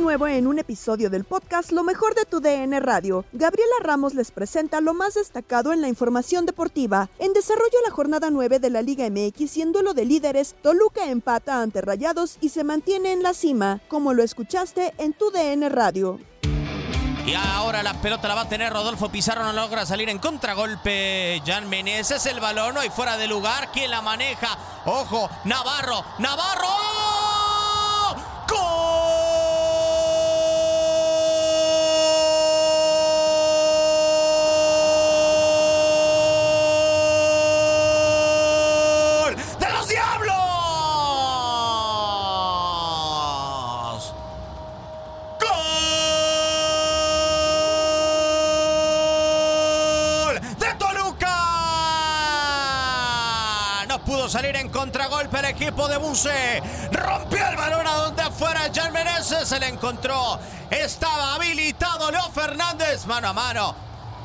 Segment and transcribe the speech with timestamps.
[0.00, 3.24] Nuevo en un episodio del podcast Lo mejor de tu DN Radio.
[3.32, 7.10] Gabriela Ramos les presenta lo más destacado en la información deportiva.
[7.18, 11.06] En desarrollo la jornada 9 de la Liga MX y en duelo de líderes, Toluca
[11.06, 15.68] empata ante Rayados y se mantiene en la cima, como lo escuchaste en tu DN
[15.68, 16.20] Radio.
[17.26, 21.42] Y ahora la pelota la va a tener Rodolfo Pizarro, no logra salir en contragolpe.
[21.44, 23.70] Jan Meneses, el balón hoy fuera de lugar.
[23.72, 24.56] ¿Quién la maneja?
[24.86, 27.27] Ojo, Navarro, Navarro.
[54.70, 56.62] Contragolpe el equipo de Buse.
[56.92, 60.38] Rompió el balón a donde afuera Jan Meneses se le encontró.
[60.70, 63.74] Estaba habilitado Leo Fernández mano a mano.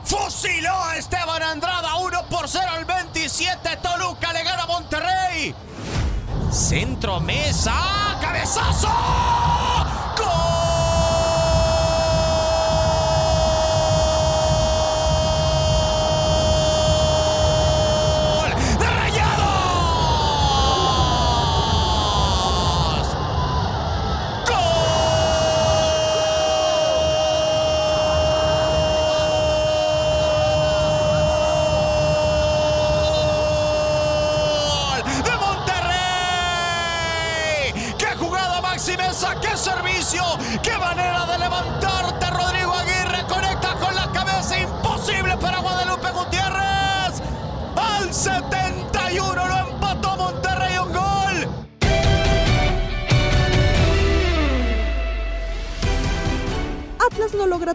[0.03, 3.78] Fusiló a Esteban Andrada 1 por 0 al 27.
[3.78, 5.56] Toluca le gana a Monterrey.
[6.52, 7.74] Centro mesa.
[8.22, 9.83] ¡Cabezazo!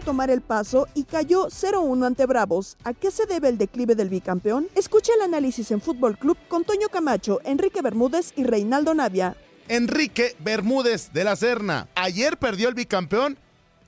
[0.09, 2.77] Tomar el paso y cayó 0-1 ante Bravos.
[2.83, 4.65] ¿A qué se debe el declive del bicampeón?
[4.73, 9.35] Escucha el análisis en Fútbol Club con Toño Camacho, Enrique Bermúdez y Reinaldo Navia.
[9.67, 11.89] Enrique Bermúdez de la Serna.
[11.93, 13.37] Ayer perdió el bicampeón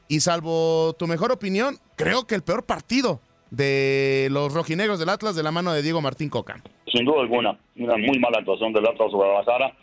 [0.07, 3.19] y salvo tu mejor opinión, creo que el peor partido
[3.49, 6.61] de los rojinegros del Atlas de la mano de Diego Martín Coca.
[6.93, 9.75] Sin duda alguna, una muy mala actuación del Atlas Guadalajara.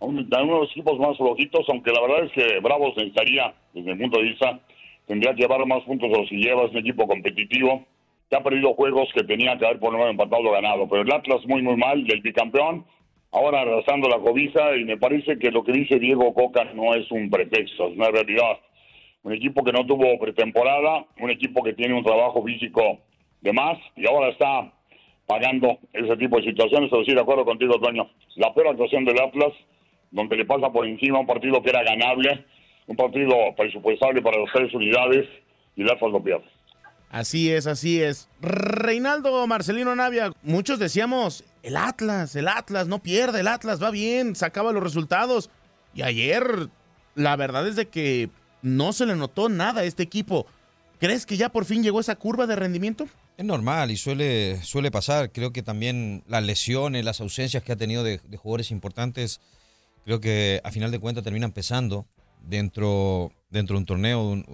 [0.00, 4.02] Uno de los equipos más flojitos, aunque la verdad es que Bravos necesitaría, desde mi
[4.02, 4.60] punto de vista,
[5.06, 7.84] tendría que llevar más puntos de los que lleva, es un equipo competitivo,
[8.28, 10.88] que ha perdido juegos que tenía que haber por menos empatado o ganado.
[10.88, 12.84] Pero el Atlas muy, muy mal, del bicampeón,
[13.32, 17.10] ahora arrasando la cobija y me parece que lo que dice Diego Coca no es
[17.10, 18.58] un pretexto, es una realidad.
[19.22, 23.00] Un equipo que no tuvo pretemporada, un equipo que tiene un trabajo físico
[23.40, 24.72] de más y ahora está
[25.26, 26.92] pagando ese tipo de situaciones.
[26.92, 28.08] Estoy de acuerdo contigo, Toño.
[28.36, 29.52] La peor actuación del Atlas,
[30.10, 32.44] donde le pasa por encima un partido que era ganable,
[32.86, 35.26] un partido presupuestable para las tres unidades
[35.74, 36.44] y el Atlas lo pierde.
[37.10, 38.28] Así es, así es.
[38.40, 44.34] Reinaldo Marcelino Navia, muchos decíamos, el Atlas, el Atlas, no pierde, el Atlas va bien,
[44.34, 45.50] sacaba los resultados.
[45.94, 46.68] Y ayer,
[47.14, 48.28] la verdad es de que
[48.62, 50.46] no se le notó nada a este equipo.
[50.98, 53.06] ¿Crees que ya por fin llegó esa curva de rendimiento?
[53.36, 55.30] Es normal y suele, suele pasar.
[55.30, 59.40] Creo que también las lesiones, las ausencias que ha tenido de, jugadores importantes,
[60.04, 62.06] creo que a final de cuentas terminan pesando
[62.46, 64.44] dentro, dentro de un torneo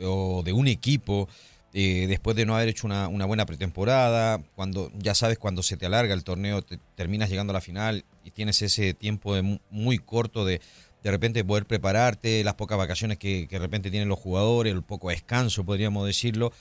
[0.00, 1.28] o de un equipo.
[1.74, 5.86] Eh, después de no haber hecho una, buena pretemporada, cuando ya sabes cuando se te
[5.86, 9.34] alarga el torneo, te, terminas llegando a la final y tienes ese tiempo
[9.70, 10.60] muy corto de
[11.02, 15.10] de repente poder prepararte, las pocas vacaciones que, de repente tienen los jugadores, el poco
[15.10, 16.52] descanso, podríamos decirlo,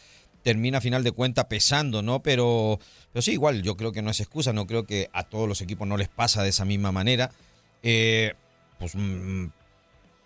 [0.43, 2.21] termina a final de cuentas pesando, ¿no?
[2.21, 2.79] Pero,
[3.11, 5.61] pero sí, igual, yo creo que no es excusa, no creo que a todos los
[5.61, 7.31] equipos no les pasa de esa misma manera.
[7.83, 8.33] Eh,
[8.79, 9.47] pues mm,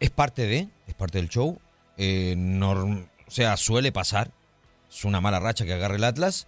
[0.01, 1.57] es parte de, es parte del show.
[1.95, 4.31] Eh, o sea, suele pasar.
[4.91, 6.47] Es una mala racha que agarre el Atlas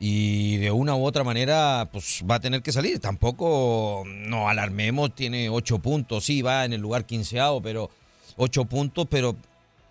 [0.00, 2.98] y de una u otra manera pues va a tener que salir.
[2.98, 7.90] Tampoco no alarmemos, tiene ocho puntos, sí, va en el lugar quinceavo, pero
[8.36, 9.36] ocho puntos, pero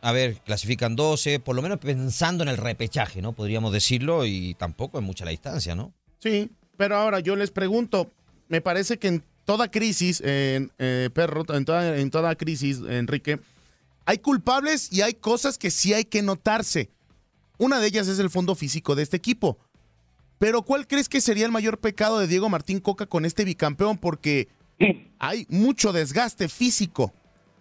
[0.02, 3.34] a ver, clasifican 12, por lo menos pensando en el repechaje, ¿no?
[3.34, 5.94] Podríamos decirlo, y tampoco es mucha la distancia, ¿no?
[6.18, 8.12] Sí, pero ahora yo les pregunto,
[8.48, 13.40] me parece que en toda crisis, en, eh, Perro, en toda, en toda crisis, Enrique,
[14.06, 16.92] hay culpables y hay cosas que sí hay que notarse.
[17.58, 19.58] Una de ellas es el fondo físico de este equipo.
[20.38, 23.98] Pero ¿cuál crees que sería el mayor pecado de Diego Martín Coca con este bicampeón?
[23.98, 24.50] Porque
[25.18, 27.12] hay mucho desgaste físico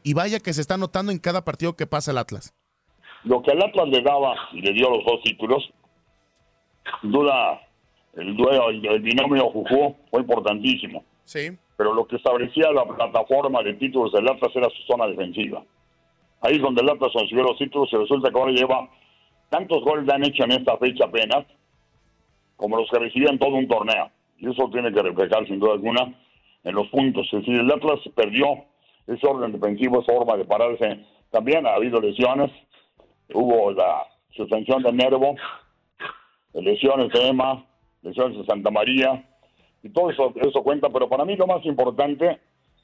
[0.02, 2.52] y vaya que se está notando en cada partido que pasa el Atlas.
[3.24, 5.64] Lo que el Atlas le daba y le dio los dos títulos,
[7.02, 7.62] duda,
[8.12, 11.02] el duelo, el, binomio Juju fue importantísimo.
[11.24, 11.56] Sí.
[11.78, 15.62] Pero lo que establecía la plataforma de títulos del Atlas era su zona defensiva.
[16.40, 18.88] Ahí es donde el Atlas consiguió los títulos y resulta que ahora lleva
[19.48, 21.46] tantos goles le han hecho en esta fecha apenas
[22.56, 24.10] como los que recibían todo un torneo.
[24.38, 26.12] Y eso tiene que reflejar sin duda alguna
[26.64, 27.26] en los puntos.
[27.32, 28.64] Es decir, el Atlas perdió
[29.06, 31.06] ese orden defensivo, esa forma de pararse.
[31.30, 32.50] También ha habido lesiones.
[33.32, 35.36] Hubo la suspensión de Nervo,
[36.54, 37.64] lesiones de Emma,
[38.02, 39.24] lesiones de Santa María.
[39.82, 40.88] Y todo eso, eso cuenta.
[40.90, 42.38] Pero para mí lo más importante,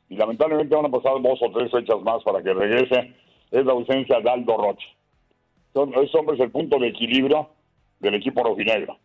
[0.09, 3.15] y lamentablemente van a pasar dos o tres fechas más para que regrese,
[3.51, 4.87] es la ausencia de Aldo Roche.
[5.75, 7.49] Ese hombre es el punto de equilibrio
[8.01, 8.97] del equipo rojinegro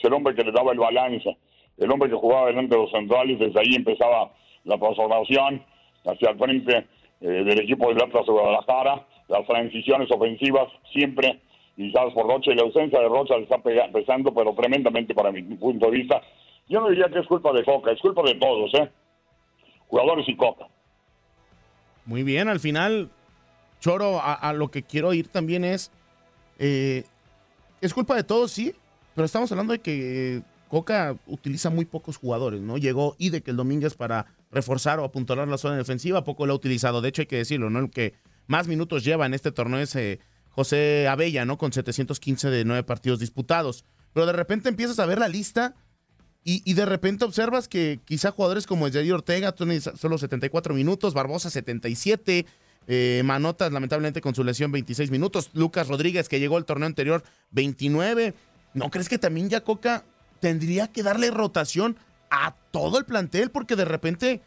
[0.00, 1.36] es el hombre que le daba el balance,
[1.76, 4.32] el hombre que jugaba delante de los centrales, desde ahí empezaba
[4.64, 5.62] la transformación
[6.06, 6.86] hacia el frente
[7.20, 11.40] eh, del equipo de Atlas de Guadalajara, las transiciones ofensivas siempre
[11.76, 15.42] guiadas por Rocha y la ausencia de Rocha le está pesando, pero tremendamente para mi
[15.42, 16.20] punto de vista.
[16.68, 18.90] Yo no diría que es culpa de Coca, es culpa de todos, ¿eh?
[19.88, 20.66] Jugadores y Coca.
[22.04, 23.10] Muy bien, al final,
[23.80, 25.90] Choro, a, lo que quiero ir también es,
[26.58, 27.04] eh,
[27.80, 28.74] es culpa de todos, sí,
[29.14, 32.78] pero estamos hablando de que Coca utiliza muy pocos jugadores, ¿no?
[32.78, 37.00] Llegó el Domínguez para reforzar o apuntalar la zona defensiva, poco lo ha utilizado.
[37.00, 37.80] De hecho, hay que decirlo, ¿no?
[37.80, 38.14] El que
[38.46, 41.58] más minutos lleva en este torneo es eh, José Abella, ¿no?
[41.58, 43.84] Con 715 de nueve partidos disputados.
[44.12, 45.74] Pero de repente empiezas a ver la lista
[46.42, 49.54] y, de repente observas que quizá jugadores como Eddie Ortega
[49.96, 52.46] solo 74 minutos, Barbosa 77,
[52.86, 57.22] eh, Manotas lamentablemente con su lesión 26 minutos, Lucas Rodríguez que llegó al torneo anterior
[57.50, 58.34] 29.
[58.72, 60.04] ¿No crees que también ya Coca
[60.40, 61.96] tendría que darle rotación
[62.30, 63.50] a todo el plantel?
[63.50, 64.40] Porque de repente,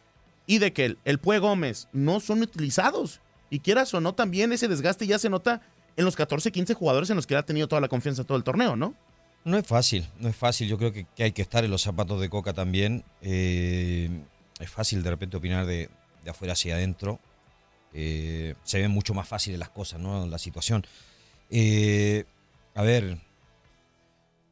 [0.46, 3.20] y de que el, el Pue Gómez no son utilizados.
[3.50, 5.60] Y quieras o no, también ese desgaste ya se nota
[5.96, 8.42] en los 14, 15 jugadores en los que ha tenido toda la confianza todo el
[8.42, 8.94] torneo, ¿no?
[9.44, 10.68] No es fácil, no es fácil.
[10.68, 13.04] Yo creo que, hay que estar en los zapatos de Coca también.
[13.20, 14.08] Eh,
[14.58, 15.90] es fácil de repente opinar de,
[16.28, 17.20] afuera hacia adentro.
[17.92, 20.26] Eh, se ven mucho más fáciles las cosas, ¿no?
[20.26, 20.84] La situación.
[21.50, 22.24] Eh,
[22.74, 23.18] a ver,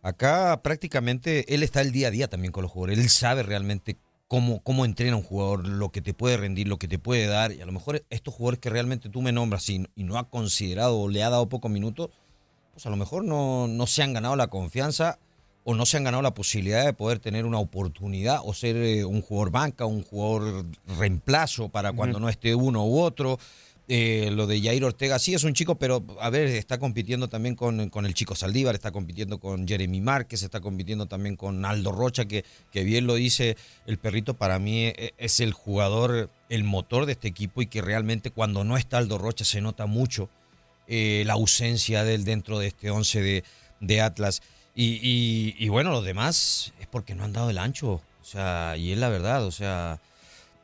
[0.03, 2.99] Acá prácticamente él está el día a día también con los jugadores.
[2.99, 3.97] Él sabe realmente
[4.27, 7.53] cómo, cómo entrena un jugador, lo que te puede rendir, lo que te puede dar.
[7.53, 10.99] Y a lo mejor estos jugadores que realmente tú me nombras y, no ha considerado
[10.99, 12.11] o le ha dado pocos minutos,
[12.73, 15.19] pues a lo mejor no, no se han ganado la confianza
[15.65, 19.05] o no se han ganado la posibilidad de poder tener una oportunidad o ser eh,
[19.05, 20.65] un jugador banca, un jugador
[20.99, 23.39] reemplazo para cuando no esté uno u otro.
[23.89, 27.57] Eh, lo de Jair Ortega, sí es un chico, pero a ver, está compitiendo también
[27.57, 31.91] con, con, el chico Saldívar, está compitiendo con Jeremy Márquez, está compitiendo también con Aldo
[31.93, 36.65] Rocha, que, que bien lo dice el perrito, para mí e, es el jugador, el
[36.65, 40.31] motor de este equipo y que realmente cuando no está Aldo Rocha se nota mucho
[40.87, 43.45] eh, la ausencia de él dentro de este 11 de,
[43.81, 44.43] de Atlas.
[44.75, 48.77] Y, y, y bueno, los demás es porque no han dado el ancho, o sea,
[48.77, 50.01] y es la verdad, o sea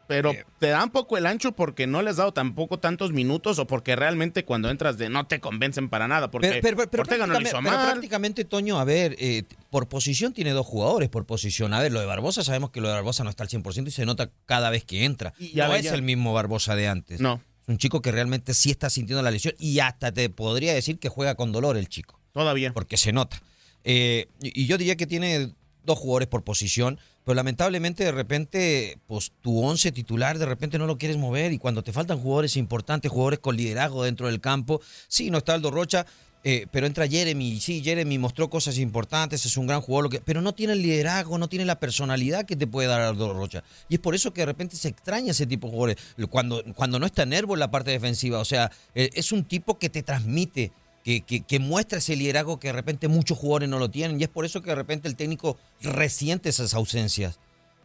[0.08, 3.66] pero te dan poco el ancho porque no les has dado tampoco tantos minutos o
[3.66, 6.30] porque realmente cuando entras de no te convencen para nada.
[6.30, 10.52] Porque pero, pero, Ortega no hizo pero prácticamente, Toño, a ver, eh, por posición tiene
[10.52, 11.74] dos jugadores por posición.
[11.74, 13.90] A ver, lo de Barbosa, sabemos que lo de Barbosa no está al 100% y
[13.90, 15.34] se nota cada vez que entra.
[15.38, 17.20] Y no es el mismo Barbosa de antes.
[17.20, 17.42] No.
[17.68, 21.08] Un chico que realmente sí está sintiendo la lesión y hasta te podría decir que
[21.08, 22.18] juega con dolor el chico.
[22.32, 22.72] Todavía.
[22.72, 23.40] Porque se nota.
[23.84, 25.52] Eh, y yo diría que tiene
[25.84, 30.86] dos jugadores por posición, pero lamentablemente de repente, pues tu once titular de repente no
[30.86, 34.80] lo quieres mover y cuando te faltan jugadores importantes, jugadores con liderazgo dentro del campo,
[35.08, 36.06] sí, no está Aldo Rocha,
[36.44, 40.54] eh, pero entra Jeremy, sí, Jeremy mostró cosas importantes, es un gran jugador, pero no
[40.54, 43.64] tiene el liderazgo, no tiene la personalidad que te puede dar Aldo Rocha.
[43.88, 45.96] Y es por eso que de repente se extraña ese tipo de jugadores,
[46.30, 49.78] cuando, cuando no está Nervo en la parte defensiva, o sea, eh, es un tipo
[49.78, 50.72] que te transmite
[51.04, 54.44] que, muestra ese liderazgo que de repente muchos jugadores no lo tienen y es por
[54.44, 57.38] eso que de repente el técnico resiente esas ausencias.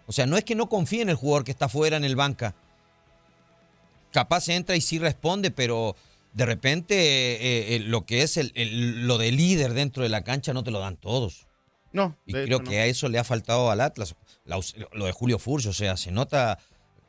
[0.07, 2.17] O sea, no es que no confíe en el jugador que está fuera en el
[2.17, 2.53] banca.
[4.12, 5.95] Capaz entra y sí responde, pero
[6.33, 10.53] de repente eh, eh, lo que es el, lo de líder dentro de la cancha
[10.53, 11.47] no te lo dan todos.
[11.91, 12.17] No.
[12.25, 14.15] Y creo que a eso le ha faltado al Atlas.
[14.45, 16.57] lo de Julio Furch, o sea, se nota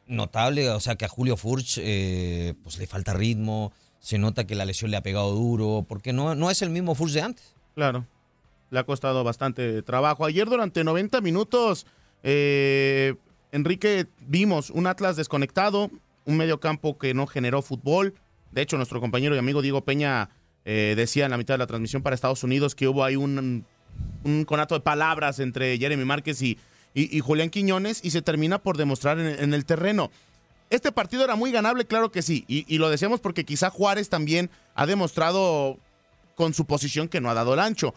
[0.07, 4.55] notable, o sea, que a Julio Furch eh, pues le falta ritmo, se nota que
[4.55, 7.55] la lesión le ha pegado duro, porque no, no es el mismo Furch de antes.
[7.75, 8.07] Claro,
[8.71, 10.25] le ha costado bastante trabajo.
[10.25, 11.87] Ayer durante 90 minutos,
[12.23, 13.15] eh,
[13.53, 15.91] Enrique, vimos un Atlas desconectado,
[16.27, 18.15] un medio campo que no generó fútbol.
[18.55, 20.31] De hecho, nuestro compañero y amigo Diego Peña
[20.65, 23.67] eh, decía en la mitad de la transmisión para Estados Unidos que hubo ahí un,
[24.23, 26.59] un conato de palabras entre Jeremy Márquez y,
[26.95, 30.11] y, Julián Quiñones y se termina por demostrar en el terreno.
[30.71, 34.51] Este partido era muy ganable, claro que sí, y, lo decíamos porque quizá Juárez también
[34.75, 35.79] ha demostrado
[36.35, 37.95] con su posición que no ha dado el ancho.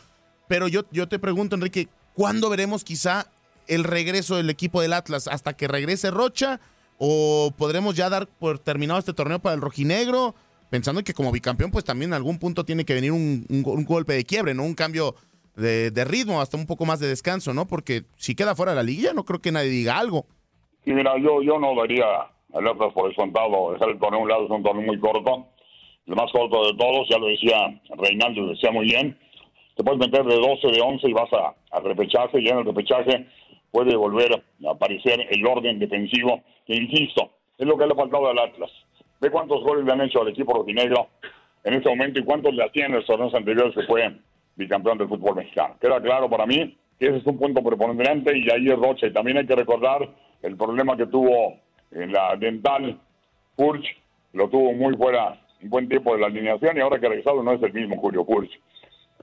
[0.48, 3.28] Pero yo, yo te pregunto, Enrique, ¿cuándo veremos quizá
[3.68, 5.28] el regreso del equipo del Atlas?
[5.28, 6.60] ¿Hasta que regrese Rocha?
[6.98, 10.36] ¿O podremos ya dar por terminado este torneo para el rojinegro?
[10.70, 13.46] Pensando que como bicampeón, pues también en algún punto tiene que venir un,
[13.86, 14.64] golpe de quiebre, ¿no?
[14.64, 15.16] Un cambio
[15.56, 17.68] de, de, ritmo, hasta un poco más de descanso, ¿no?
[17.68, 20.26] Porque si queda fuera de la liguilla, no creo que nadie diga algo.
[20.84, 22.06] Sí, mira, yo, yo no daría
[22.54, 25.48] el Atlas por descontado, dejar el torneo un lado es un torneo muy corto,
[26.06, 29.18] el más corto de todos, ya lo decía Reinaldo, lo decía muy bien.
[29.76, 32.66] Te puedes meter de 12, de 11 y vas a, a repechaje, y en el
[32.66, 33.28] repechaje
[33.72, 38.30] puede volver a aparecer el orden defensivo, que insisto, es lo que le ha faltado
[38.30, 38.72] al Atlas.
[39.20, 41.08] Ve cuántos goles le han hecho al equipo rojinegro
[41.64, 44.16] en este momento y cuántos le hacían en los torneos anteriores que fue
[44.56, 45.76] bicampeón del fútbol mexicano.
[45.80, 49.08] Queda claro para mí que ese es un punto preponderante y ahí es Rocha.
[49.08, 50.08] Y también hay que recordar
[50.42, 51.56] el problema que tuvo
[51.92, 53.00] en la dental,
[53.56, 53.86] Furch
[54.34, 57.42] lo tuvo muy fuera un buen tiempo de la alineación y ahora que ha regresado
[57.42, 58.52] no es el mismo Julio Furch.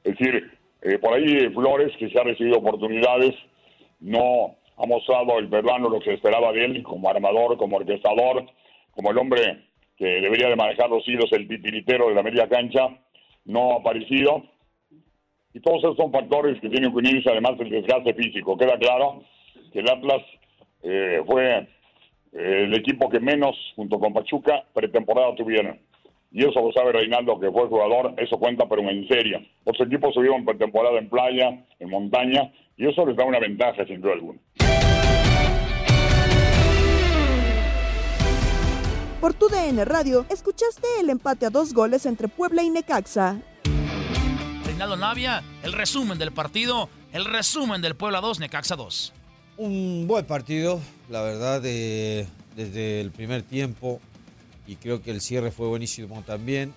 [0.02, 0.50] Es decir,
[0.82, 3.34] eh, por ahí Flores, que se ha recibido oportunidades,
[4.00, 8.44] no ha mostrado el peruano lo que se esperaba de él como armador, como orquestador,
[8.90, 9.64] como el hombre
[9.96, 12.88] que debería de manejar los hilos, el titiritero de la media cancha,
[13.44, 14.44] no ha aparecido.
[15.52, 18.56] Y todos esos son factores que tienen que unirse, además del desgaste físico.
[18.56, 19.22] Queda claro
[19.72, 20.22] que el Atlas
[20.82, 21.68] eh, fue
[22.32, 25.78] el equipo que menos, junto con Pachuca, pretemporada tuvieron.
[26.32, 29.40] Y eso lo sabe Reinaldo, que fue jugador, eso cuenta, pero en serio.
[29.64, 34.00] Los equipos subieron pretemporada en playa, en montaña, y eso les da una ventaja, sin
[34.00, 34.40] duda alguna.
[39.24, 43.40] Por tu DN Radio, escuchaste el empate a dos goles entre Puebla y Necaxa.
[44.66, 49.14] Reinaldo Navia, el resumen del partido, el resumen del Puebla 2, Necaxa 2.
[49.56, 50.78] Un buen partido,
[51.08, 53.98] la verdad, desde el primer tiempo.
[54.66, 56.74] Y creo que el cierre fue buenísimo también.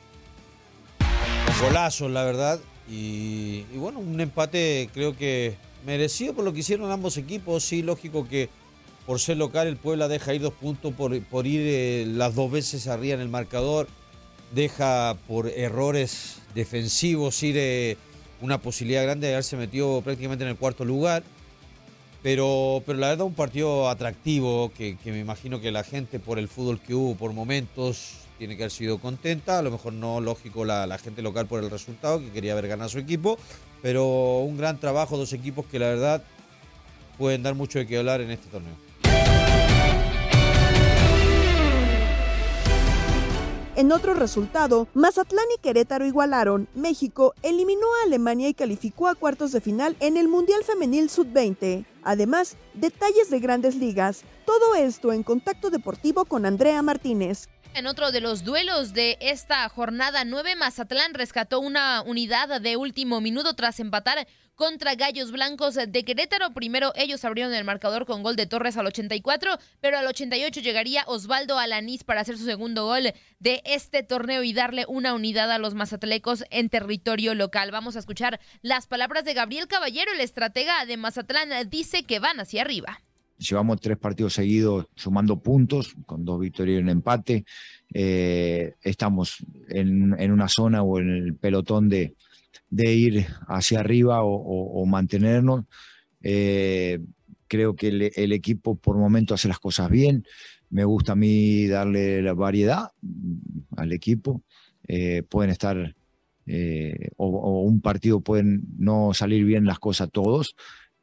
[1.62, 2.62] Golazos, la verdad.
[2.88, 7.66] Y, bueno, un empate creo que merecido por lo que hicieron ambos equipos.
[7.66, 8.50] Sí, lógico que
[9.08, 12.52] por ser local el Puebla deja ir dos puntos por, por ir eh, las dos
[12.52, 13.88] veces arriba en el marcador.
[14.54, 17.98] Deja por errores defensivos ir eh,
[18.42, 21.24] una posibilidad grande de haberse metido prácticamente en el cuarto lugar.
[22.22, 26.50] Pero, pero la verdad un partido atractivo que, me imagino que la gente por el
[26.50, 29.60] fútbol que hubo por momentos tiene que haber sido contenta.
[29.60, 32.68] A lo mejor no lógico la, la gente local por el resultado, que quería ver
[32.68, 33.38] ganar su equipo.
[33.82, 36.24] Pero un gran trabajo, dos equipos que la verdad
[37.18, 38.87] pueden dar mucho de qué hablar en este torneo.
[43.78, 46.68] En otro resultado, Mazatlán y Querétaro igualaron.
[46.74, 51.86] México eliminó a Alemania y calificó a cuartos de final en el Mundial Femenil Sub-20.
[52.08, 54.24] Además, detalles de grandes ligas.
[54.46, 57.50] Todo esto en contacto deportivo con Andrea Martínez.
[57.74, 63.20] En otro de los duelos de esta jornada 9, Mazatlán rescató una unidad de último
[63.20, 64.26] minuto tras empatar
[64.58, 66.52] contra Gallos Blancos de Querétaro.
[66.54, 71.04] Primero ellos abrieron el marcador con gol de Torres al 84, pero al 88 llegaría
[71.06, 75.60] Osvaldo Alanís para hacer su segundo gol de este torneo y darle una unidad a
[75.60, 77.70] los mazatlecos en territorio local.
[77.70, 82.40] Vamos a escuchar las palabras de Gabriel Caballero, el estratega de Mazatlán, dice que van
[82.40, 83.00] hacia arriba.
[83.38, 87.46] Llevamos tres partidos seguidos sumando puntos, con dos victorias y un empate.
[87.94, 89.38] Eh, estamos
[89.70, 92.16] en, una zona o en el pelotón de,
[92.72, 95.66] ir hacia arriba o, mantenernos.
[96.24, 97.00] Eh,
[97.48, 100.26] creo que el, equipo por momento hace las cosas bien.
[100.72, 102.90] Me gusta a mí darle la variedad
[103.76, 104.42] al equipo.
[104.88, 105.96] Eh, pueden estar,
[107.18, 110.56] o, un partido pueden no salir bien las cosas todos,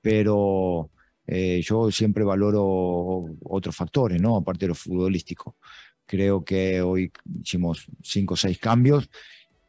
[0.04, 0.90] pero
[1.26, 4.36] eh, yo siempre valoro otros factores, ¿no?
[4.36, 5.56] Aparte de lo futbolístico.
[6.04, 7.10] Creo que hoy
[7.42, 9.08] hicimos cinco o seis cambios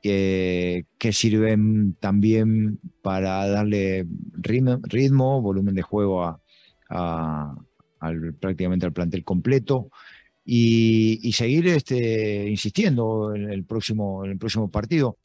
[0.02, 6.26] que, sirven también para darle ritmo, volumen de juego
[6.90, 7.56] a,
[8.42, 9.90] prácticamente al plantel completo
[10.44, 15.18] y, seguir este, insistiendo en el próximo partido.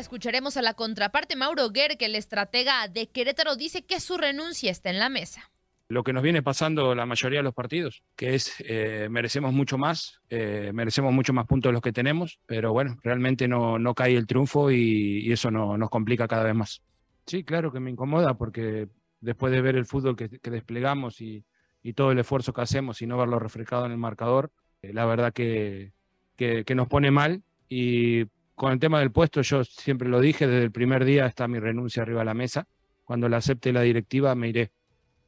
[0.00, 4.70] Escucharemos a la contraparte Mauro Guerre, que el estratega de Querétaro dice que su renuncia
[4.70, 5.50] está en la mesa.
[5.88, 9.76] Lo que nos viene pasando la mayoría de los partidos, que es eh, merecemos mucho
[9.76, 13.94] más, eh, merecemos mucho más puntos de los que tenemos, pero bueno, realmente no, no
[13.94, 16.82] cae el triunfo y, eso no, nos complica cada vez más.
[17.26, 18.88] Sí, claro que me incomoda porque
[19.20, 21.44] después de ver el fútbol que, desplegamos y,
[21.82, 25.04] y, todo el esfuerzo que hacemos y no verlo reflejado en el marcador, eh, la
[25.04, 25.92] verdad que,
[26.36, 28.24] que, que nos pone mal y
[28.60, 31.58] con el tema del puesto, yo siempre lo dije, desde el primer día está mi
[31.58, 32.66] renuncia arriba de la mesa.
[33.04, 34.70] Cuando la acepte la directiva, me iré.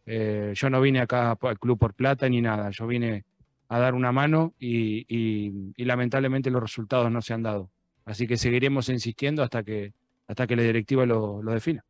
[0.05, 3.25] Eh, yo no vine acá al club por plata ni nada, yo vine
[3.69, 7.71] a dar una mano y, lamentablemente los resultados no se han dado.
[8.05, 9.95] Así que seguiremos insistiendo hasta que,
[10.29, 11.83] hasta que la directiva lo, lo defina.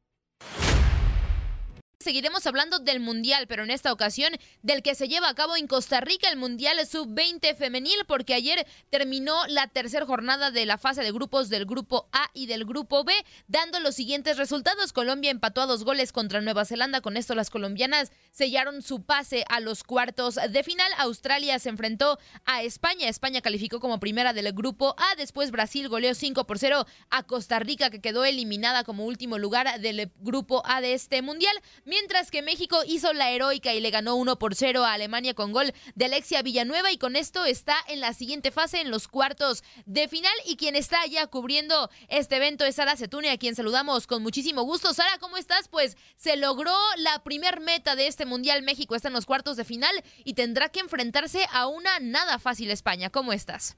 [2.02, 5.68] Seguiremos hablando del Mundial, pero en esta ocasión del que se lleva a cabo en
[5.68, 11.02] Costa Rica el Mundial Sub-20 femenil, porque ayer terminó la tercera jornada de la fase
[11.02, 13.12] de grupos del Grupo A y del Grupo B,
[13.46, 14.92] dando los siguientes resultados.
[14.92, 19.44] Colombia empató a dos goles contra Nueva Zelanda, con esto las colombianas sellaron su pase
[19.48, 20.90] a los cuartos de final.
[20.98, 26.14] Australia se enfrentó a España, España calificó como primera del Grupo A, después Brasil goleó
[26.14, 30.80] 5 por 0 a Costa Rica, que quedó eliminada como último lugar del Grupo A
[30.80, 31.54] de este Mundial
[31.92, 35.52] mientras que México hizo la heroica y le ganó 1 por 0 a Alemania con
[35.52, 39.62] gol de Alexia Villanueva y con esto está en la siguiente fase en los cuartos
[39.85, 44.07] de final y quien está ya cubriendo este evento es Sara Setune a quien saludamos
[44.07, 44.94] con muchísimo gusto.
[44.94, 45.68] Sara, ¿cómo estás?
[45.68, 48.62] Pues se logró la primer meta de este Mundial.
[48.62, 49.92] México está en los cuartos de final
[50.24, 53.11] y tendrá que enfrentarse a una nada fácil España.
[53.11, 53.76] ¿Cómo estás?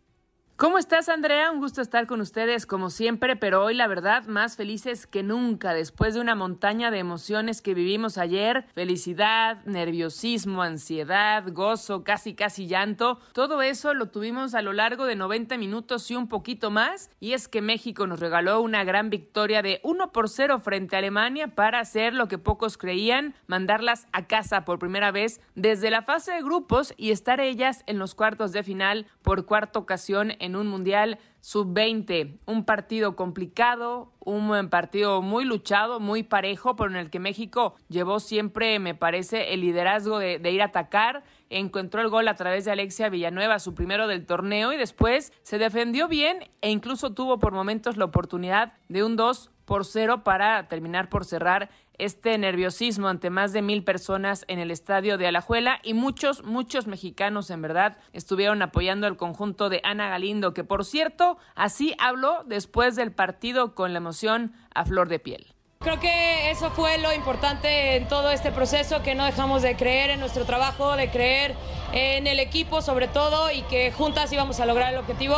[0.56, 1.50] ¿Cómo estás, Andrea?
[1.50, 5.74] Un gusto estar con ustedes como siempre, pero hoy la verdad más felices que nunca
[5.74, 12.68] después de una montaña de emociones que vivimos ayer, felicidad, nerviosismo, ansiedad, gozo, casi casi
[12.68, 17.10] llanto, todo eso lo tuvimos a lo largo de 90 minutos y un poquito más,
[17.18, 21.00] y es que México nos regaló una gran victoria de 1 por 0 frente a
[21.00, 26.02] Alemania para hacer lo que pocos creían, mandarlas a casa por primera vez desde la
[26.02, 30.56] fase de grupos y estar ellas en los cuartos de final por cuarta ocasión en
[30.56, 32.38] un Mundial sub-20.
[32.46, 38.18] Un partido complicado, un partido muy luchado, muy parejo, pero en el que México llevó
[38.20, 41.22] siempre, me parece, el liderazgo de, ir a atacar.
[41.50, 45.58] Encontró el gol a través de Alexia Villanueva, su primero del torneo, y después se
[45.58, 50.68] defendió bien e incluso tuvo por momentos la oportunidad de un 2 por 0 para
[50.68, 55.80] terminar por cerrar este nerviosismo ante más de mil personas en el estadio de Alajuela
[55.82, 60.84] y muchos, muchos mexicanos en verdad estuvieron apoyando al conjunto de Ana Galindo, que por
[60.84, 65.54] cierto, así habló después del partido con la emoción a flor de piel.
[65.80, 70.10] Creo que eso fue lo importante en todo este proceso, que no dejamos de creer
[70.10, 71.54] en nuestro trabajo, de creer
[71.92, 75.36] en el equipo sobre todo y que juntas íbamos a lograr el objetivo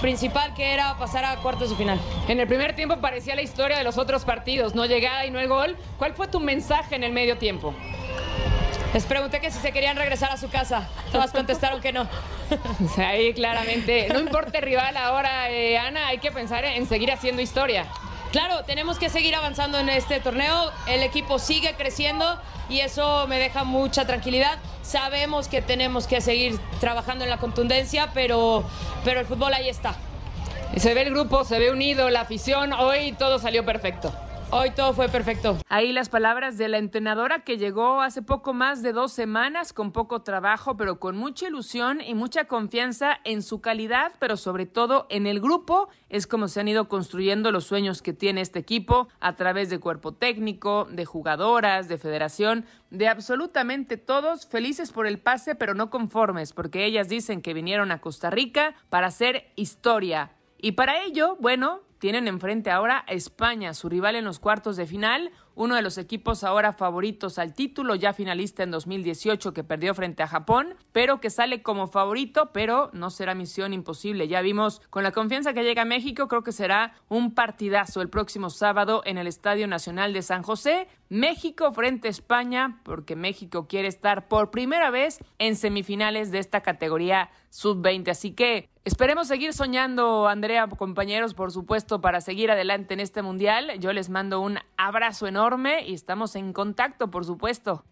[0.00, 2.00] principal que era pasar a cuartos de final.
[2.28, 5.38] En el primer tiempo parecía la historia de los otros partidos, no llegada y no
[5.38, 5.76] el gol.
[5.98, 7.74] ¿Cuál fue tu mensaje en el medio tiempo?
[8.92, 10.88] Les pregunté que si se querían regresar a su casa.
[11.12, 12.08] Todas contestaron que no.
[12.98, 14.08] Ahí claramente.
[14.12, 17.86] No importa el rival ahora, eh, Ana, hay que pensar en seguir haciendo historia.
[18.32, 20.70] Claro, tenemos que seguir avanzando en este torneo.
[20.86, 24.58] El equipo sigue creciendo y eso me deja mucha tranquilidad.
[24.82, 28.62] Sabemos que tenemos que seguir trabajando en la contundencia, pero,
[29.04, 29.96] pero el fútbol ahí está.
[30.76, 32.72] Se ve el grupo, se ve unido, la afición.
[32.72, 34.14] Hoy todo salió perfecto.
[34.52, 35.58] Hoy todo fue perfecto.
[35.68, 39.92] Ahí las palabras de la entrenadora que llegó hace poco más de dos semanas con
[39.92, 45.06] poco trabajo, pero con mucha ilusión y mucha confianza en su calidad, pero sobre todo
[45.08, 45.88] en el grupo.
[46.08, 49.78] Es como se han ido construyendo los sueños que tiene este equipo a través de
[49.78, 55.90] cuerpo técnico, de jugadoras, de federación, de absolutamente todos, felices por el pase, pero no
[55.90, 60.32] conformes, porque ellas dicen que vinieron a Costa Rica para hacer historia.
[60.58, 64.86] Y para ello, bueno, tienen enfrente ahora a España, su rival en los cuartos de
[64.86, 69.94] final, uno de los equipos ahora favoritos al título, ya finalista en 2018 que perdió
[69.94, 74.26] frente a Japón, pero que sale como favorito, pero no será misión imposible.
[74.26, 78.08] Ya vimos con la confianza que llega a México, creo que será un partidazo el
[78.08, 80.88] próximo sábado en el Estadio Nacional de San José.
[81.10, 86.62] México frente a España, porque México quiere estar por primera vez en semifinales de esta
[86.62, 88.08] categoría sub-20.
[88.08, 93.78] Así que esperemos seguir soñando, Andrea, compañeros, por supuesto, para seguir adelante en este mundial.
[93.78, 97.84] Yo les mando un abrazo enorme y estamos en contacto, por supuesto.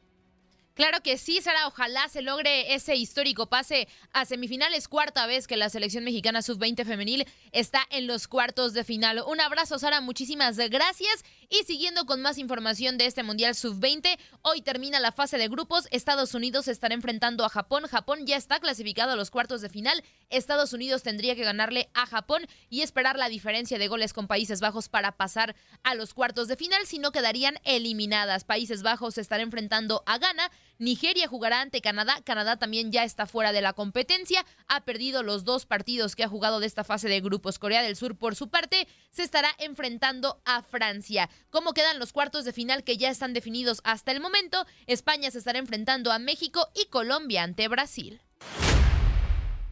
[0.78, 1.66] Claro que sí, Sara.
[1.66, 4.86] Ojalá se logre ese histórico pase a semifinales.
[4.86, 9.20] Cuarta vez que la selección mexicana sub-20 femenil está en los cuartos de final.
[9.26, 10.00] Un abrazo, Sara.
[10.00, 11.24] Muchísimas gracias.
[11.48, 15.88] Y siguiendo con más información de este Mundial sub-20, hoy termina la fase de grupos.
[15.90, 17.88] Estados Unidos estará enfrentando a Japón.
[17.88, 20.04] Japón ya está clasificado a los cuartos de final.
[20.30, 24.60] Estados Unidos tendría que ganarle a Japón y esperar la diferencia de goles con Países
[24.60, 28.44] Bajos para pasar a los cuartos de final, si no quedarían eliminadas.
[28.44, 30.52] Países Bajos estará enfrentando a Ghana.
[30.78, 32.20] Nigeria jugará ante Canadá.
[32.24, 34.46] Canadá también ya está fuera de la competencia.
[34.68, 37.58] Ha perdido los dos partidos que ha jugado de esta fase de grupos.
[37.58, 41.28] Corea del Sur, por su parte, se estará enfrentando a Francia.
[41.50, 44.64] ¿Cómo quedan los cuartos de final que ya están definidos hasta el momento?
[44.86, 48.20] España se estará enfrentando a México y Colombia ante Brasil.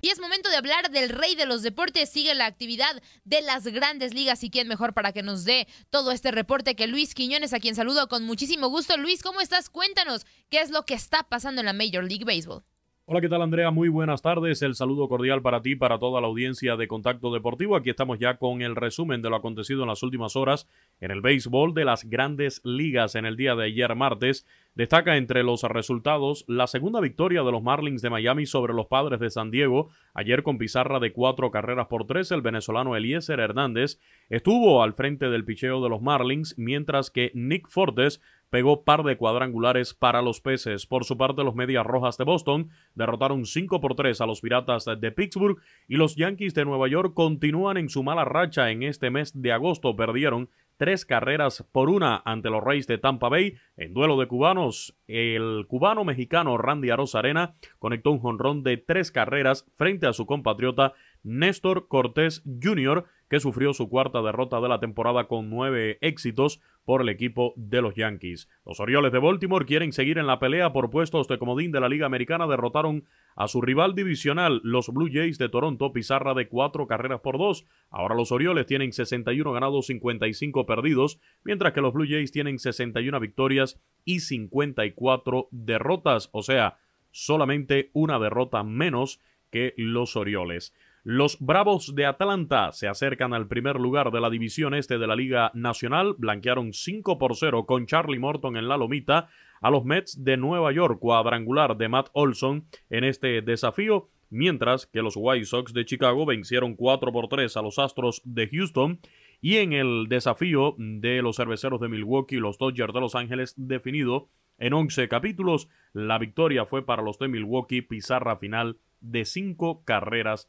[0.06, 2.08] Y es momento de hablar del rey de los deportes.
[2.08, 6.12] Sigue la actividad de las grandes ligas y quién mejor para que nos dé todo
[6.12, 8.96] este reporte que Luis Quiñones, a quien saludo con muchísimo gusto.
[8.96, 9.68] Luis, ¿cómo estás?
[9.68, 12.62] Cuéntanos qué es lo que está pasando en la Major League Baseball.
[13.08, 13.70] Hola, ¿qué tal Andrea?
[13.70, 14.62] Muy buenas tardes.
[14.62, 17.76] El saludo cordial para ti, para toda la audiencia de Contacto Deportivo.
[17.76, 20.68] Aquí estamos ya con el resumen de lo acontecido en las últimas horas
[21.00, 24.44] en el béisbol de las grandes ligas en el día de ayer martes.
[24.74, 29.20] Destaca entre los resultados la segunda victoria de los Marlins de Miami sobre los Padres
[29.20, 29.88] de San Diego.
[30.12, 35.30] Ayer con pizarra de cuatro carreras por tres, el venezolano Eliezer Hernández estuvo al frente
[35.30, 40.40] del picheo de los Marlins, mientras que Nick Fortes pegó par de cuadrangulares para los
[40.40, 40.86] peces.
[40.86, 44.84] Por su parte, los Medias Rojas de Boston derrotaron 5 por 3 a los Piratas
[44.84, 49.10] de Pittsburgh y los Yankees de Nueva York continúan en su mala racha en este
[49.10, 49.96] mes de agosto.
[49.96, 53.56] Perdieron tres carreras por una ante los Reyes de Tampa Bay.
[53.76, 59.66] En duelo de cubanos, el cubano mexicano Randy Arena conectó un jonrón de tres carreras
[59.76, 65.24] frente a su compatriota Néstor Cortés Jr., que sufrió su cuarta derrota de la temporada
[65.24, 68.48] con nueve éxitos por el equipo de los Yankees.
[68.64, 71.88] Los Orioles de Baltimore quieren seguir en la pelea por puestos de comodín de la
[71.88, 72.46] Liga Americana.
[72.46, 77.38] Derrotaron a su rival divisional, los Blue Jays de Toronto, pizarra de cuatro carreras por
[77.38, 77.66] dos.
[77.90, 83.18] Ahora los Orioles tienen 61 ganados, 55 perdidos, mientras que los Blue Jays tienen 61
[83.18, 86.78] victorias y 54 derrotas, o sea,
[87.10, 90.74] solamente una derrota menos que los Orioles.
[91.08, 95.14] Los Bravos de Atlanta se acercan al primer lugar de la división este de la
[95.14, 96.16] Liga Nacional.
[96.18, 99.28] Blanquearon 5 por 0 con Charlie Morton en la lomita
[99.60, 104.08] a los Mets de Nueva York, cuadrangular de Matt Olson en este desafío.
[104.30, 108.48] Mientras que los White Sox de Chicago vencieron 4 por 3 a los Astros de
[108.48, 108.98] Houston.
[109.40, 114.28] Y en el desafío de los cerveceros de Milwaukee los Dodgers de Los Ángeles definido
[114.58, 120.48] en 11 capítulos, la victoria fue para los de Milwaukee, pizarra final de 5 carreras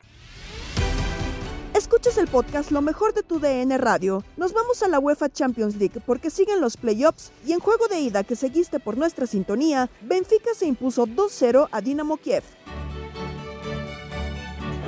[1.73, 4.23] Escuchas el podcast Lo mejor de tu DN Radio.
[4.37, 7.99] Nos vamos a la UEFA Champions League porque siguen los playoffs y en juego de
[7.99, 12.43] ida que seguiste por nuestra sintonía, Benfica se impuso 2-0 a Dinamo Kiev.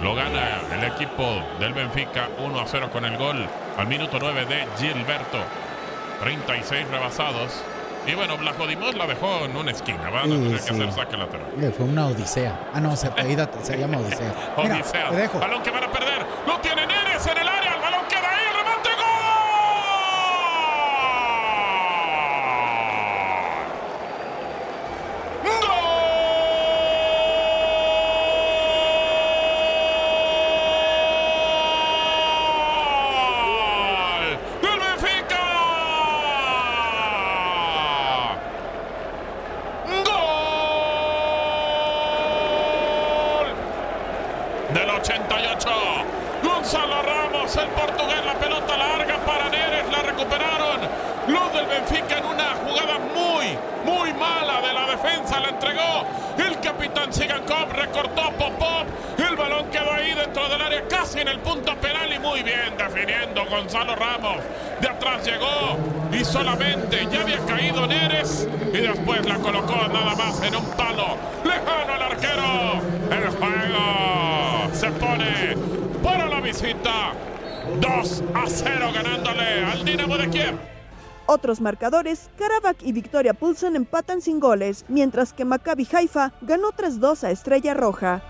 [0.03, 1.23] Lo gana el equipo
[1.59, 3.47] del Benfica 1 a 0 con el gol
[3.77, 5.37] al minuto 9 de Gilberto.
[6.21, 7.63] 36 rebasados.
[8.05, 10.25] Y bueno, Blachodimos la dejó en una esquina, ¿va?
[10.25, 11.73] No Sí, que hacer saque lateral.
[11.75, 12.59] Fue una odisea.
[12.73, 13.09] Ah, no, se,
[13.63, 14.33] se llama Odisea.
[14.57, 15.09] Mira, Odisea.
[15.09, 15.39] te dejo.
[15.39, 16.25] Balón que van a perder.
[16.45, 17.75] Lo tiene Neres en el área.
[17.75, 18.45] El balón queda ahí.
[18.49, 18.89] El remate.
[33.03, 34.37] ¡Gol!
[34.61, 35.43] ¡Del Benfica!
[43.43, 43.47] ¡Gol!
[44.73, 45.69] Del 88.
[46.43, 50.79] Gonzalo Ramos, el portugués, la pelota larga para Neres, la recuperaron.
[51.27, 56.05] Los del Benfica en una jugada muy, muy mala de la defensa, la entregó.
[56.37, 58.85] El capitán Sigankov recortó a Popov.
[59.17, 62.75] El balón quedó ahí dentro del área, casi en el punto penal y muy bien
[62.77, 64.37] definiendo Gonzalo Ramos.
[64.81, 65.77] De atrás llegó
[66.11, 71.15] y solamente ya había caído Neres y después la colocó nada más en un palo.
[71.45, 72.81] Lejano al arquero.
[73.11, 75.55] El juego se pone
[76.03, 77.13] para la visita.
[77.79, 80.55] 2 a 0 ganándole al Dinamo de Kiev.
[81.53, 87.25] Otros marcadores, Karabakh y Victoria Pulsen empatan sin goles, mientras que Maccabi Haifa ganó 3-2
[87.25, 88.23] a Estrella Roja.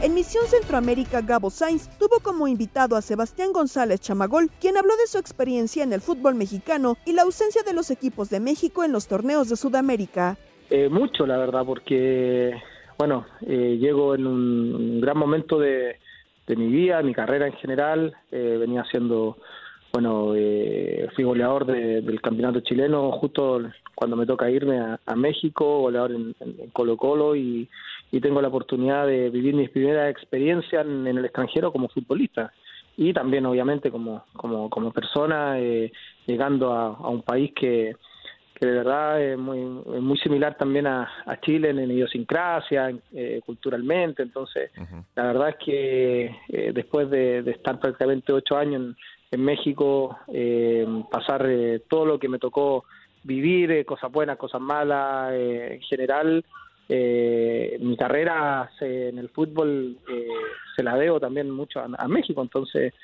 [0.00, 5.08] En Misión Centroamérica, Gabo Sainz tuvo como invitado a Sebastián González Chamagol, quien habló de
[5.08, 8.92] su experiencia en el fútbol mexicano y la ausencia de los equipos de México en
[8.92, 10.36] los torneos de Sudamérica.
[10.70, 12.52] Eh, mucho, la verdad, porque,
[12.96, 15.96] bueno, eh, llego en un, un gran momento de,
[16.46, 18.14] de mi vida, mi carrera en general.
[18.30, 19.38] Eh, venía siendo,
[19.92, 23.60] bueno, eh, fui goleador de- del campeonato chileno justo
[23.94, 26.34] cuando me toca irme a, México, goleador en,
[26.72, 27.68] Colo Colo y,
[28.12, 32.52] y tengo la oportunidad de vivir mis primeras experiencias en, el extranjero como futbolista
[32.98, 35.92] y también obviamente como, como, como persona, eh,
[36.26, 37.94] llegando a un país que,
[38.58, 39.58] que de verdad es muy,
[40.00, 44.22] muy similar también a, a Chile en, en idiosincrasia, eh, culturalmente.
[44.22, 44.70] Entonces,
[45.14, 48.96] la verdad es que eh, después de, de estar prácticamente ocho años en,
[49.32, 52.84] en México, eh, pasar eh, todo lo que me tocó
[53.24, 56.42] vivir, eh, cosas buenas, cosas malas, en general,
[56.88, 60.28] eh, mi carrera en el fútbol eh,
[60.74, 62.40] se la debo también mucho a, a México.
[62.40, 62.94] Entonces,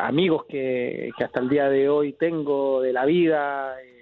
[0.00, 3.93] amigos que, que hasta el día de hoy tengo de la vida, eh,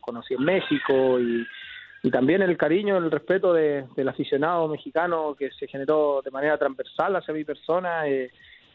[0.00, 1.46] conocí en México y,
[2.02, 6.56] y también el cariño, el respeto de- del aficionado mexicano que se generó de manera
[6.58, 8.30] transversal hacia mi persona, eh,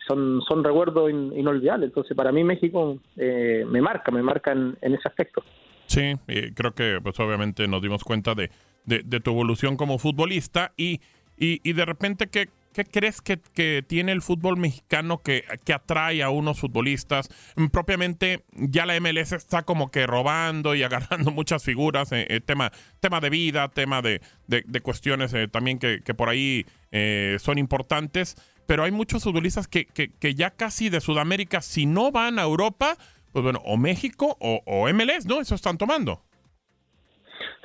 [0.08, 1.88] son, son recuerdos in- inolvidables.
[1.90, 5.44] Entonces, para mí México eh, me marca, me marca en, ese aspecto.
[5.88, 6.16] Sí,
[6.56, 8.50] creo que pues obviamente nos dimos cuenta de,
[8.86, 11.00] de- de tu evolución como futbolista y,
[11.38, 15.74] y, y de repente, ¿qué, qué crees que, que tiene el fútbol mexicano que, que
[15.74, 17.30] atrae a unos futbolistas?
[17.56, 22.42] Mm, Propiamente ya la MLS está como que robando y agarrando muchas figuras, eh, eh,
[22.42, 27.38] tema, tema de vida, tema de, de- cuestiones eh, también que, que por ahí eh,
[27.40, 28.36] son importantes,
[28.68, 32.44] pero hay muchos futbolistas que, que, que ya casi de Sudamérica, si no van a
[32.44, 32.98] Europa,
[33.32, 35.40] pues bueno, o México o, o MLS, ¿no?
[35.42, 36.22] Eso están tomando.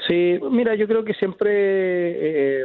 [0.08, 1.50] Sí, mira, yo creo que siempre,
[2.62, 2.64] eh,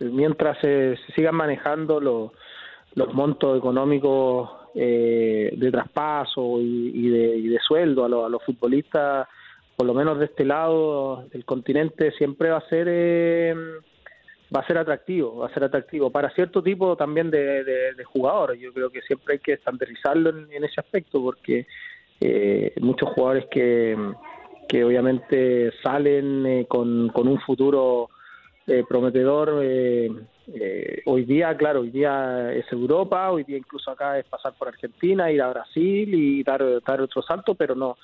[0.00, 2.32] mientras se, sigan manejando los,
[2.94, 8.42] los montos económicos eh, de traspaso y, de, y de sueldo a, los- a los
[8.42, 9.28] futbolistas,
[9.76, 13.54] por lo menos de este lado del continente, siempre va a ser eh,
[14.54, 17.64] va a ser atractivo, va a ser atractivo para cierto tipo también de,
[18.04, 18.60] jugadores.
[18.60, 21.66] Yo creo que siempre hay que estandarizarlo en, en ese aspecto porque
[22.20, 23.96] eh, muchos jugadores que,
[24.68, 28.10] que obviamente salen eh, con, con un futuro
[28.66, 29.60] eh, prometedor.
[29.62, 30.10] eh,
[30.46, 34.68] eh, hoy día, claro, hoy día es Europa, hoy día incluso acá es pasar por
[34.68, 37.96] Argentina, ir a Brasil y dar, dar otro salto, pero no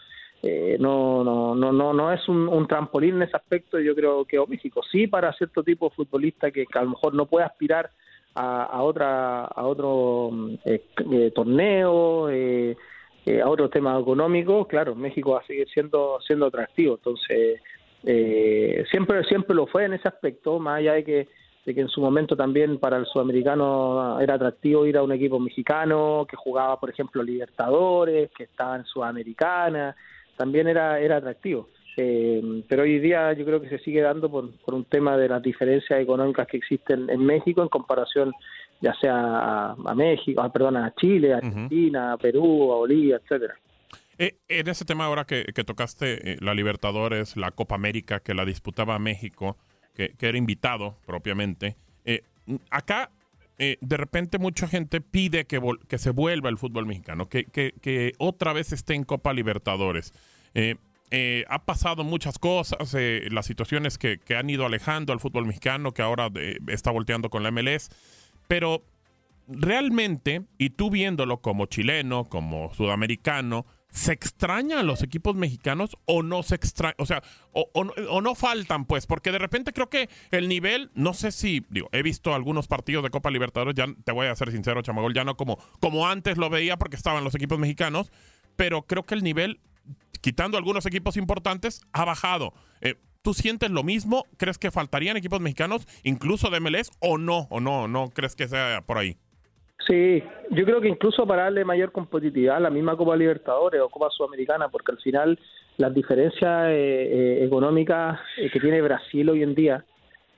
[0.42, 3.78] eh, no, no, no, no, no es un, trampolín en ese aspecto.
[3.78, 7.26] Yo creo que México sí para cierto tipo de futbolista que, a lo mejor no
[7.26, 7.90] puede aspirar
[8.34, 10.30] a, otra a otro
[10.64, 12.76] eh, eh, torneo, eh,
[13.42, 14.66] a otro tema económico.
[14.66, 16.94] Claro, México va a seguir siendo siendo atractivo.
[16.94, 17.60] Entonces
[18.02, 21.28] siempre siempre lo fue en ese aspecto, más allá de que
[21.66, 25.38] de que en su momento también para el sudamericano era atractivo ir a un equipo
[25.38, 29.94] mexicano que jugaba, por ejemplo, Libertadores, que estaba en Sudamericana,
[30.36, 31.68] también era, era atractivo.
[31.98, 35.28] Eh, pero hoy día yo creo que se sigue dando por, por un tema de
[35.28, 38.32] las diferencias económicas que existen en México en comparación
[38.80, 43.54] ya sea a, México, a, perdón, a Chile, a Argentina, a Perú, a Bolivia, etcétera.
[44.22, 48.34] Eh, en ese tema ahora que, que tocaste eh, la Libertadores, la Copa América que
[48.34, 49.56] la disputaba México,
[49.94, 52.22] que, que era invitado propiamente, eh,
[52.70, 53.10] acá
[53.58, 58.54] de repente mucha gente pide que, que se vuelva el fútbol mexicano, que, que, otra
[58.54, 60.14] vez esté en Copa Libertadores.
[60.54, 60.76] Eh,
[61.10, 65.44] eh, ha pasado muchas cosas, eh, las situaciones que, que, han ido alejando al fútbol
[65.44, 66.30] mexicano, que ahora
[66.68, 67.90] está volteando con la MLS,
[68.48, 68.82] pero
[69.46, 76.42] realmente, y tú viéndolo como chileno, como sudamericano, ¿se extrañan los equipos mexicanos o no
[76.42, 76.96] se extrañan?
[76.98, 77.22] O sea,
[77.52, 82.02] o, no faltan, pues, porque de repente creo que el nivel, no sé si, he
[82.02, 85.36] visto algunos partidos de Copa Libertadores, ya te voy a ser sincero, Chamagol, ya no
[85.36, 88.12] como, como antes lo veía porque estaban los equipos mexicanos,
[88.56, 89.60] pero creo que el nivel
[90.20, 92.52] quitando algunos equipos importantes, ha bajado.
[92.80, 94.24] Eh, ¿Tú sientes lo mismo?
[94.36, 97.48] ¿Crees que faltarían equipos mexicanos, incluso de MLS, o no?
[97.50, 97.88] ¿O no?
[97.88, 99.18] ¿No crees que sea por ahí?
[99.90, 103.88] Sí, yo creo que incluso para darle mayor competitividad a la misma Copa Libertadores o
[103.88, 105.36] Copa Sudamericana, porque al final
[105.78, 107.08] las diferencias eh,
[107.40, 109.84] eh, económicas que tiene Brasil hoy en día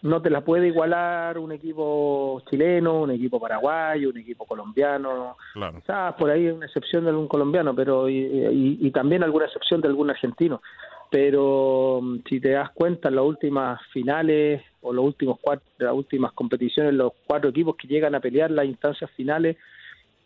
[0.01, 5.37] no te la puede igualar un equipo chileno, un equipo paraguayo, un equipo colombiano.
[5.53, 5.79] Claro.
[5.79, 9.89] Quizás por ahí una excepción de algún colombiano, pero y, y, también alguna excepción de
[9.89, 10.61] algún argentino.
[11.13, 15.93] Pero mm, si te das cuenta, en las últimas finales o los últimos cuatro, las
[15.95, 19.59] últimas competiciones, los cuatro equipos que llegan a pelear las instancias finales,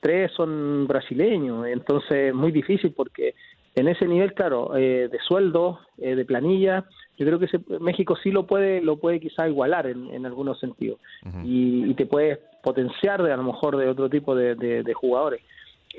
[0.00, 1.66] tres son brasileños.
[1.66, 3.34] Entonces, muy difícil porque
[3.74, 6.84] en ese nivel, claro, eh, de sueldo, eh, de planilla,
[7.18, 7.48] yo creo que
[7.80, 11.00] México sí lo puede, lo puede quizá igualar en, en algunos sentidos
[11.42, 15.40] y, te puede potenciar de a lo mejor de otro tipo de, de, jugadores.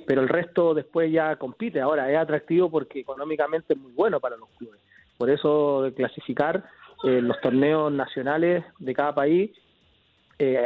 [0.06, 1.82] Pero el resto después ya compite.
[1.82, 4.80] Ahora es atractivo porque económicamente es muy bueno para los clubes.
[5.18, 6.64] Por eso de clasificar
[7.04, 9.52] eh, los torneos nacionales de cada país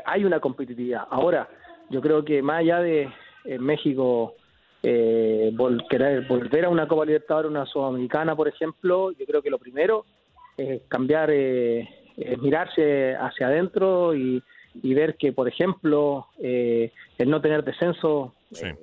[0.06, 1.08] hay una competitividad.
[1.10, 1.48] Ahora,
[1.90, 3.10] yo creo que más allá de
[3.58, 4.36] México
[4.84, 5.54] eh,
[5.90, 10.06] querer volver a una Copa Libertadores, una Sudamericana, por ejemplo, yo creo que lo primero
[10.58, 14.44] es cambiar, eh, es mirarse hacia adentro y,
[14.84, 18.76] ver que, por ejemplo, eh, el no tener descenso, eh,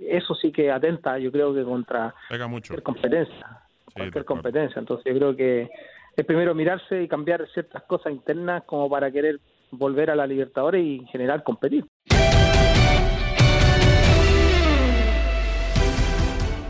[0.00, 3.62] eso sí que atenta, yo creo que contra cualquier competencia,
[3.94, 4.78] cualquier competencia.
[4.78, 5.68] Entonces, yo creo que
[6.16, 10.84] es primero mirarse y cambiar ciertas cosas internas como para querer volver a la Libertadores
[10.84, 11.84] y en general competir.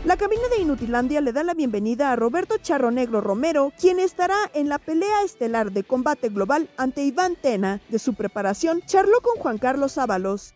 [0.03, 4.35] La cabina de Inutilandia le da la bienvenida a Roberto Charro Negro Romero, quien estará
[4.55, 7.79] en la pelea estelar de combate global ante Iván Tena.
[7.87, 10.55] De su preparación, charló con Juan Carlos Ábalos.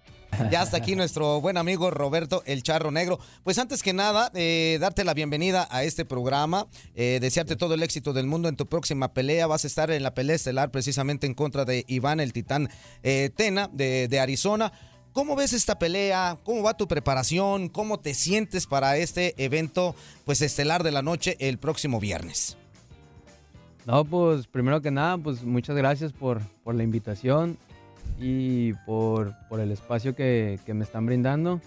[0.52, 3.20] Ya está aquí nuestro buen amigo Roberto El Charro Negro.
[3.44, 7.84] Pues antes que nada, eh, darte la bienvenida a este programa, eh, desearte todo el
[7.84, 9.48] éxito del mundo en tu próxima pelea.
[9.48, 12.70] Vas a estar en la pelea estelar precisamente en contra de Iván el Titán
[13.04, 14.72] eh, Tena de, de Arizona.
[15.14, 16.38] ¿Cómo ves esta pelea?
[16.44, 17.70] ¿Cómo va tu preparación?
[17.70, 19.96] ¿Cómo te sientes para este evento
[20.26, 22.58] pues estelar de la noche el próximo viernes?
[23.86, 27.58] No, pues primero que nada, pues muchas gracias por, por la invitación
[28.20, 31.62] y por, por el espacio que, que, me están brindando.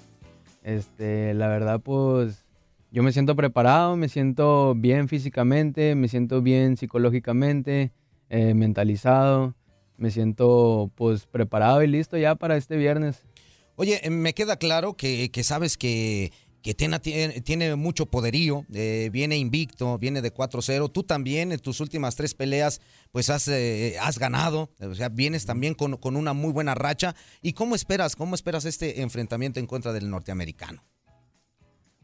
[0.63, 2.45] Este, la verdad, pues
[2.91, 7.93] yo me siento preparado, me siento bien físicamente, me siento bien psicológicamente,
[8.31, 9.55] eh, mentalizado,
[9.99, 13.27] me siento pues preparado y listo ya para este viernes.
[13.77, 19.37] Oye, eh, me queda claro que, sabes que, que Tena tiene, mucho poderío, eh, viene
[19.37, 20.91] invicto, viene de 4-0.
[20.91, 22.81] Tú también en tus últimas tres peleas
[23.13, 27.15] pues has, eh, has ganado, o sea, vienes también con, con, una muy buena racha.
[27.43, 30.85] ¿Y cómo esperas, cómo esperas este enfrentamiento en contra del norteamericano?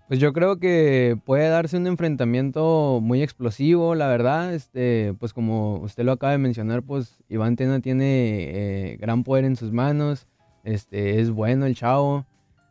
[0.08, 4.54] Pues yo creo que puede darse un enfrentamiento muy explosivo, la verdad.
[4.54, 9.56] Este, pues como usted lo acaba de mencionar, pues Iván Tena tiene gran poder en
[9.56, 10.26] sus manos.
[10.62, 12.26] Este, es bueno el chavo.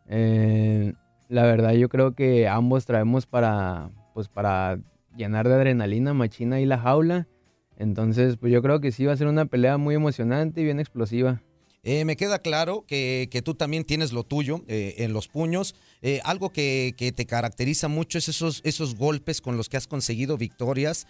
[0.08, 0.94] Eh,
[1.34, 4.80] la verdad yo creo que ambos traemos para, pues para
[5.18, 7.28] llenar de adrenalina machina y la jaula.
[7.76, 10.80] Entonces, pues yo creo que sí va a ser una pelea muy emocionante y bien
[10.80, 11.42] explosiva.
[11.82, 15.76] Eh, me queda claro que, tú también tienes lo tuyo eh, en los puños.
[16.04, 19.88] Eh, algo que, que, te caracteriza mucho es esos, esos golpes con los que has
[19.88, 21.08] conseguido victorias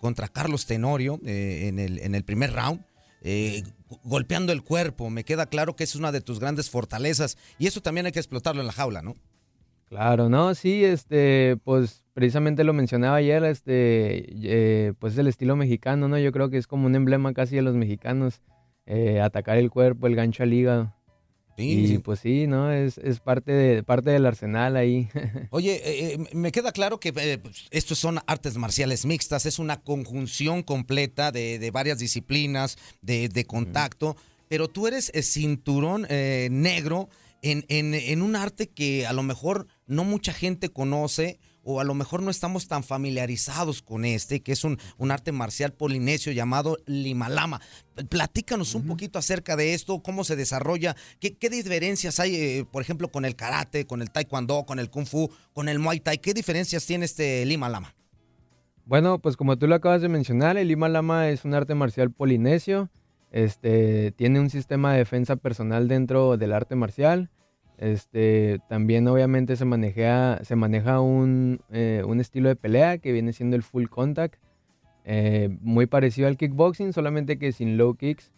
[0.00, 2.80] contra Carlos Tenorio en, el, en el primer round.
[4.04, 7.80] Golpeando el cuerpo, me queda claro que es una de tus grandes fortalezas y eso
[7.80, 9.14] también hay que explotarlo en la jaula, ¿no?
[9.88, 16.08] Claro, no, sí, este, pues precisamente lo mencionaba ayer, este, pues es el estilo mexicano,
[16.08, 16.18] ¿no?
[16.18, 18.40] Yo creo que es como un emblema casi de los mexicanos
[18.86, 20.94] eh, atacar el cuerpo, el gancho al hígado.
[21.56, 22.70] Y pues sí, ¿no?
[22.70, 25.08] Es, es, parte, de, parte del arsenal ahí.
[25.50, 29.80] Oye, eh, eh, me queda claro que pues, estos son artes marciales mixtas, es una
[29.80, 34.16] conjunción completa de, de varias disciplinas, de, de contacto,
[34.48, 37.08] pero tú eres cinturón negro
[37.42, 41.84] en, en, en un arte que a lo mejor no mucha gente conoce o a
[41.84, 46.32] lo mejor no estamos tan familiarizados con este, que es un, un arte marcial polinesio
[46.32, 47.60] llamado Limalama.
[48.08, 52.82] Platícanos un poquito acerca de esto, cómo se desarrolla, qué, qué diferencias hay, eh, por
[52.82, 56.18] ejemplo, con el karate, con el taekwondo, con el kung fu, con el muay thai,
[56.18, 57.94] qué diferencias tiene este Limalama.
[58.84, 62.90] Bueno, pues como tú lo acabas de mencionar, el Limalama es un arte marcial polinesio,
[63.30, 67.30] este, tiene un sistema de defensa personal dentro del arte marcial,
[67.82, 73.32] este, también obviamente se maneja, se maneja un, eh, un, estilo de pelea que viene
[73.32, 74.40] siendo el full contact,
[75.04, 78.30] eh, muy parecido al kickboxing, solamente que sin low kicks.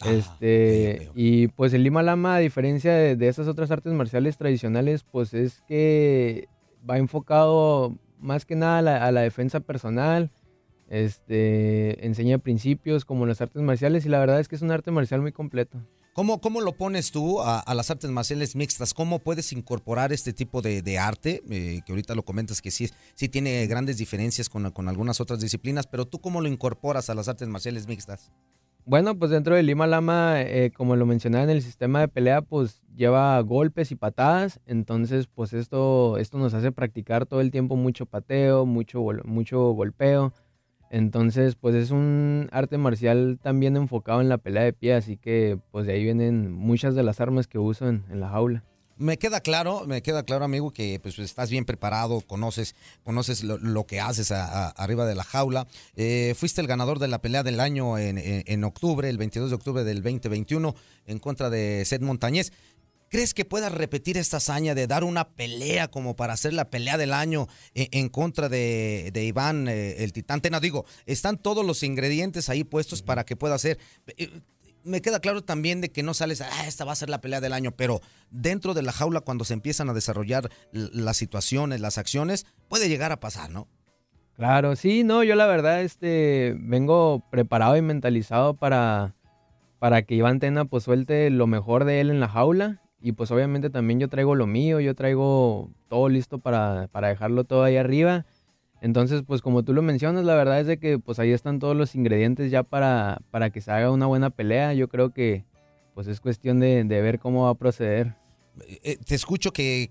[0.00, 5.04] Ah, este, y pues el Lima Lama, a diferencia de, esas otras artes marciales tradicionales,
[5.04, 6.48] pues es que
[6.88, 10.30] va enfocado más que nada a la, a la defensa personal,
[10.88, 14.90] este, enseña principios como las artes marciales y la verdad es que es un arte
[14.90, 15.78] marcial muy completo.
[16.20, 18.92] ¿Cómo, ¿Cómo, lo pones tú a, las artes marciales mixtas?
[18.92, 21.42] ¿Cómo puedes incorporar este tipo de, arte?
[21.48, 25.40] Eh, que ahorita lo comentas que sí, sí tiene grandes diferencias con, con, algunas otras
[25.40, 28.30] disciplinas, pero tú cómo lo incorporas a las artes marciales mixtas?
[28.84, 32.42] Bueno, pues dentro del Lima Lama, eh, como lo mencionaba en el sistema de pelea,
[32.42, 37.76] pues lleva golpes y patadas, entonces pues esto, esto nos hace practicar todo el tiempo
[37.76, 40.34] mucho pateo, mucho, mucho golpeo,
[40.90, 45.56] entonces, pues es un arte marcial también enfocado en la pelea de pie, así que
[45.70, 48.64] pues de ahí vienen muchas de las armas que uso en, la jaula.
[48.96, 52.74] Me queda claro, me queda claro, amigo, que pues estás bien preparado, conoces,
[53.04, 55.68] conoces lo, que haces arriba de la jaula.
[55.94, 59.56] Eh, fuiste el ganador de la pelea del año en, en, octubre, el 22 de
[59.56, 60.74] octubre del 2021,
[61.06, 62.52] en contra de Seth Montañez.
[63.10, 66.96] ¿Crees que puedas repetir esta hazaña de dar una pelea como para hacer la pelea
[66.96, 70.40] del año en, contra de, Iván, eh, el titán?
[70.40, 73.78] Te digo, están todos los ingredientes ahí puestos para que pueda hacer.
[74.16, 74.30] Eh,
[74.84, 77.40] me queda claro también de que no sales, ah, esta va a ser la pelea
[77.40, 78.00] del año, pero
[78.30, 83.10] dentro de la jaula, cuando se empiezan a desarrollar las situaciones, las acciones, puede llegar
[83.10, 83.66] a pasar, ¿no?
[84.36, 89.16] Claro, sí, no, yo la verdad, este, vengo preparado y mentalizado para,
[89.80, 93.30] para que Iván Tena pues suelte lo mejor de él en la jaula y pues
[93.30, 97.76] obviamente también yo traigo lo mío, yo traigo todo listo para, para dejarlo todo ahí
[97.76, 98.26] arriba.
[98.82, 101.76] Entonces, pues como tú lo mencionas, la verdad es de que pues ahí están todos
[101.76, 104.74] los ingredientes ya para, para que se haga una buena pelea.
[104.74, 105.44] Yo creo que
[105.94, 108.14] pues es cuestión de, de ver cómo va a proceder.
[108.66, 109.88] Eh, te escucho que,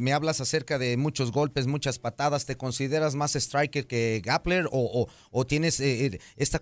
[0.00, 2.46] me, hablas acerca de muchos golpes, muchas patadas.
[2.46, 5.08] ¿Te consideras más striker que Gappler o,
[5.46, 6.60] tienes eh, eh, esta,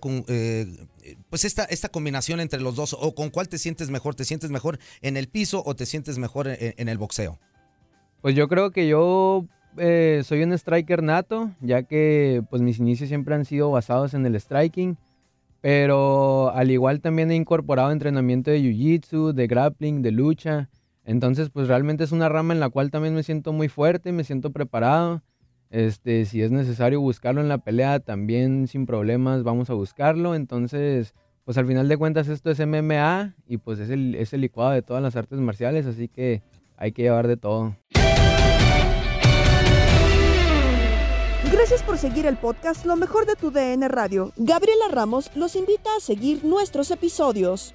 [1.31, 2.97] pues esta, esta combinación entre los dos?
[2.99, 4.15] ¿O con cuál te sientes mejor?
[4.15, 7.39] ¿Te sientes mejor en el piso o te sientes mejor en, el boxeo?
[8.23, 13.35] Pues yo creo que yo soy un striker nato, ya que pues mis inicios siempre
[13.35, 14.97] han sido basados en el striking.
[15.61, 20.69] Pero al igual también he incorporado entrenamiento de jiu-jitsu, de grappling, de lucha.
[21.05, 24.25] Entonces, pues realmente es una rama en la cual también me siento muy fuerte, me
[24.25, 25.23] siento preparado.
[25.71, 30.35] Este, si es necesario buscarlo en la pelea, también sin problemas vamos a buscarlo.
[30.35, 34.41] Entonces, pues al final de cuentas esto es MMA y pues es el, es el
[34.41, 36.43] licuado de todas las artes marciales, así que
[36.77, 37.77] hay que llevar de todo.
[41.53, 44.33] Gracias por seguir el podcast Lo mejor de tu DN Radio.
[44.37, 47.75] Gabriela Ramos los invita a seguir nuestros episodios.